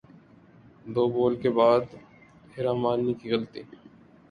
دو 0.93 1.03
بول 1.13 1.33
کے 1.41 1.49
بعد 1.59 1.83
حرا 2.53 2.73
مانی 2.81 3.13
کی 3.19 3.25
غلطی 3.31 3.61